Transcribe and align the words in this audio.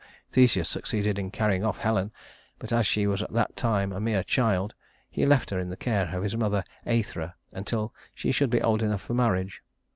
Theseus 0.31 0.67
succeeded 0.67 1.19
in 1.19 1.29
carrying 1.29 1.63
off 1.63 1.77
Helen; 1.77 2.11
but 2.57 2.73
as 2.73 2.87
she 2.87 3.05
was 3.05 3.21
at 3.21 3.31
that 3.33 3.55
time 3.55 3.93
a 3.93 3.99
mere 3.99 4.23
child, 4.23 4.73
he 5.11 5.27
left 5.27 5.51
her 5.51 5.59
in 5.59 5.69
the 5.69 5.77
care 5.77 6.09
of 6.17 6.23
his 6.23 6.35
mother 6.35 6.63
Æthra 6.87 7.35
until 7.53 7.93
she 8.15 8.31
should 8.31 8.49
be 8.49 8.63
old 8.63 8.81
enough 8.81 9.01
for 9.03 9.13
marriage. 9.13 9.61